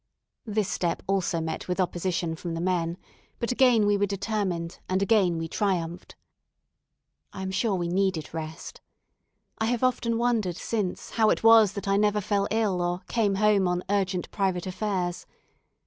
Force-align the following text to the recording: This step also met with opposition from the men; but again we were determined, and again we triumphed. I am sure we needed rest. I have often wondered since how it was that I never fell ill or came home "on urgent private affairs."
This 0.47 0.67
step 0.67 1.03
also 1.05 1.39
met 1.39 1.67
with 1.67 1.79
opposition 1.79 2.35
from 2.35 2.55
the 2.55 2.59
men; 2.59 2.97
but 3.37 3.51
again 3.51 3.85
we 3.85 3.97
were 3.97 4.07
determined, 4.07 4.79
and 4.89 4.99
again 4.99 5.37
we 5.37 5.47
triumphed. 5.47 6.15
I 7.33 7.43
am 7.43 7.51
sure 7.51 7.75
we 7.75 7.87
needed 7.87 8.33
rest. 8.33 8.81
I 9.59 9.65
have 9.65 9.83
often 9.83 10.17
wondered 10.17 10.55
since 10.57 11.11
how 11.11 11.29
it 11.29 11.43
was 11.43 11.73
that 11.73 11.87
I 11.87 11.97
never 11.97 12.19
fell 12.19 12.47
ill 12.49 12.81
or 12.81 13.01
came 13.07 13.35
home 13.35 13.67
"on 13.67 13.83
urgent 13.91 14.31
private 14.31 14.65
affairs." 14.65 15.27